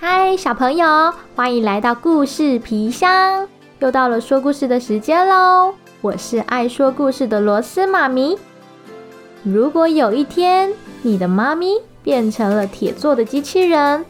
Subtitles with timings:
[0.00, 3.48] 嗨，小朋友，欢迎来到故事皮箱，
[3.80, 5.74] 又到了说故事的时间喽！
[6.00, 8.38] 我是爱说故事的螺丝妈咪。
[9.42, 10.72] 如果有一天
[11.02, 14.04] 你的妈咪变成了铁做的机器人，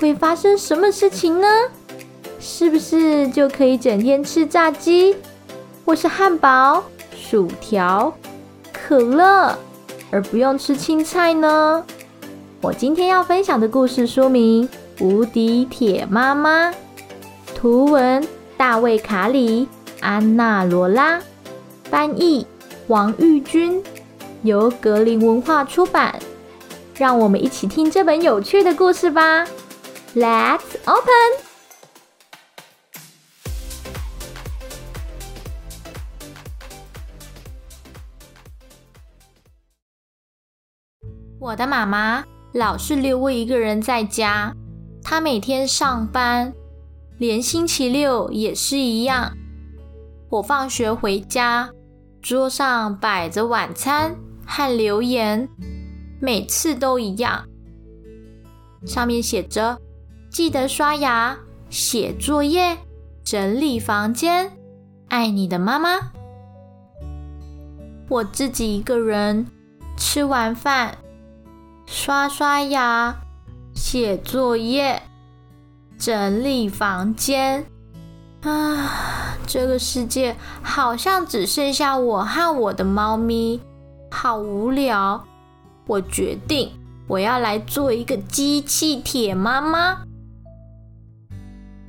[0.00, 1.46] 会发生什么事情呢？
[2.40, 5.14] 是不是就可以整天吃炸鸡，
[5.84, 6.82] 或是汉堡、
[7.14, 8.10] 薯条、
[8.72, 9.54] 可乐，
[10.10, 11.84] 而不用吃青菜呢？
[12.62, 14.66] 我今天要分享的故事书名。
[14.98, 16.72] 无敌铁妈妈，
[17.54, 19.68] 图文大卫卡里、
[20.00, 21.20] 安娜罗拉，
[21.84, 22.46] 翻译
[22.86, 23.82] 王玉君，
[24.42, 26.18] 由格林文化出版。
[26.94, 29.46] 让我们一起听这本有趣的故事吧。
[30.14, 31.44] Let's open。
[41.38, 44.54] 我的妈妈老是留我一个人在家。
[45.08, 46.52] 他每天上班，
[47.16, 49.36] 连星期六也是一样。
[50.28, 51.70] 我放学回家，
[52.20, 55.48] 桌上摆着晚餐和留言，
[56.20, 57.44] 每次都一样，
[58.84, 59.78] 上面写着
[60.28, 61.38] ：“记得刷牙、
[61.70, 62.76] 写作业、
[63.22, 64.58] 整理房间，
[65.06, 66.10] 爱你的妈妈。”
[68.10, 69.46] 我自己一个人
[69.96, 70.98] 吃完饭，
[71.86, 73.22] 刷刷牙。
[73.76, 75.02] 写作业，
[75.98, 77.66] 整理房间
[78.42, 79.36] 啊！
[79.46, 83.60] 这个世界好像只剩下我和我的猫咪，
[84.10, 85.22] 好无聊。
[85.86, 86.72] 我决定，
[87.06, 89.98] 我要来做一个机器铁妈妈。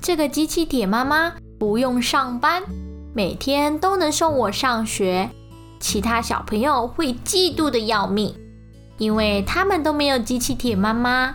[0.00, 2.62] 这个机器铁妈妈不用上班，
[3.14, 5.30] 每天都能送我上学。
[5.80, 8.34] 其他小朋友会嫉妒的要命，
[8.98, 11.34] 因为他们都没有机器铁妈妈。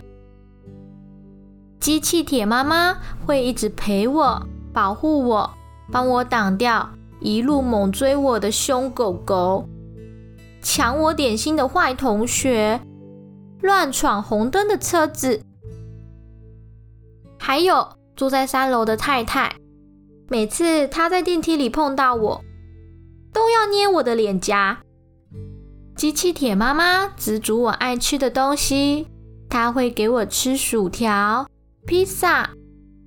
[1.83, 5.53] 机器铁妈妈会一直陪我、保护我、
[5.91, 9.67] 帮我挡掉一路猛追我的凶狗狗、
[10.61, 12.79] 抢我点心的坏同学、
[13.61, 15.41] 乱闯红灯的车子，
[17.37, 19.53] 还有住在三楼的太太。
[20.29, 22.41] 每次她在电梯里碰到我，
[23.33, 24.79] 都要捏我的脸颊。
[25.97, 29.09] 机器铁妈妈只煮我爱吃的东西，
[29.49, 31.45] 她会给我吃薯条。
[31.85, 32.49] 披萨、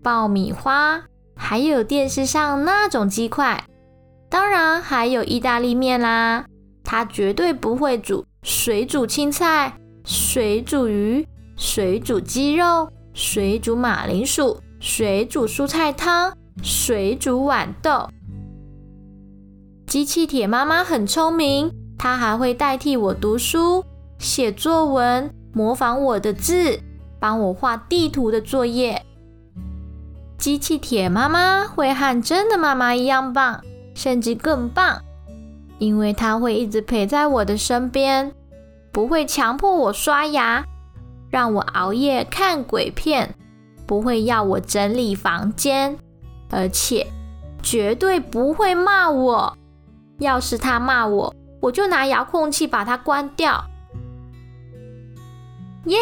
[0.02, 1.02] 爆米花，
[1.34, 3.64] 还有电视上那种鸡块，
[4.28, 6.44] 当然还有意大利面啦。
[6.84, 11.26] 它绝对不会煮水煮青菜、水煮鱼、
[11.56, 18.08] 水煮鸡肉、水煮马铃薯、水煮蔬菜汤、水煮豌豆。
[19.86, 23.82] 机器铁妈妈很聪明，她还会代替我读书、
[24.18, 26.78] 写作文，模仿我的字。
[27.26, 29.04] 帮我画地图的作业，
[30.38, 33.64] 机器铁妈妈会和真的妈妈一样棒，
[33.96, 35.02] 甚至更棒，
[35.78, 38.32] 因为她会一直陪在我的身边，
[38.92, 40.64] 不会强迫我刷牙，
[41.28, 43.34] 让我熬夜看鬼片，
[43.86, 45.98] 不会要我整理房间，
[46.48, 47.08] 而且
[47.60, 49.58] 绝对不会骂我。
[50.20, 53.64] 要是他骂我，我就拿遥控器把它关掉。
[55.86, 55.98] 耶！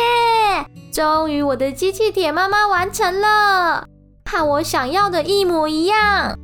[0.94, 3.88] 终于，我的机器铁妈妈完成了，
[4.24, 6.38] 和我想要的一模一样。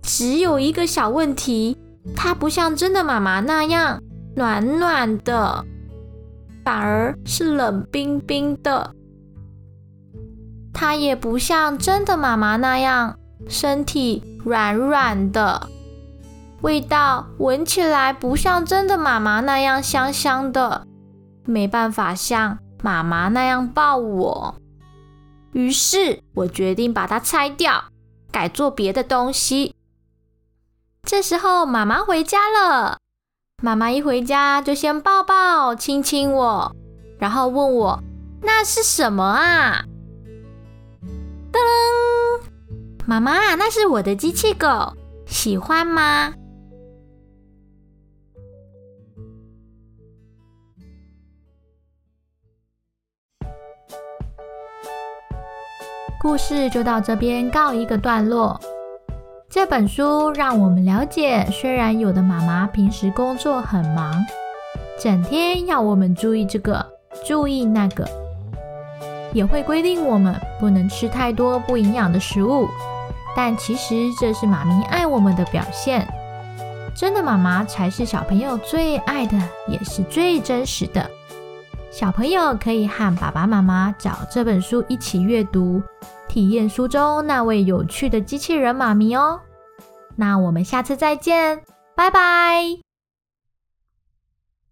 [0.00, 1.76] 只有一个小问题，
[2.16, 4.00] 它不像真的妈妈那样
[4.34, 5.62] 暖暖的，
[6.64, 8.94] 反而是冷冰冰的。
[10.72, 15.68] 它也不像真的妈妈那样身体软软的，
[16.62, 20.86] 味道闻起来不像真的妈妈那样香香的，
[21.44, 22.58] 没办法像。
[22.82, 24.54] 妈妈那样抱我，
[25.52, 27.84] 于是我决定把它拆掉，
[28.30, 29.74] 改做别的东西。
[31.02, 32.98] 这时候妈妈回家了，
[33.62, 36.74] 妈妈一回家就先抱抱、亲亲我，
[37.18, 38.02] 然后问我
[38.42, 39.84] 那是什么啊？
[41.52, 41.58] 噔，
[43.06, 44.92] 妈妈，那是我的机器狗，
[45.26, 46.34] 喜欢吗？
[56.26, 58.60] 故事就到这边告一个段落。
[59.48, 64.12] 这本书让我们了解，虽然有的妈妈平时工作很忙，
[64.98, 66.84] 整天要我们注意这个、
[67.24, 68.04] 注意那个，
[69.32, 72.66] 也会规定我们不能吃太多不营养的食物。
[73.36, 76.04] 但其实这是妈咪爱我们的表现。
[76.92, 79.38] 真的妈妈才是小朋友最爱的，
[79.68, 81.08] 也是最真实的。
[81.98, 85.82] 小朋友可以和爸爸妈妈找这本书一起阅读，
[86.28, 89.40] 体验书中那位有趣的机器人妈咪哦。
[90.14, 91.58] 那我们下次再见，
[91.94, 92.85] 拜拜。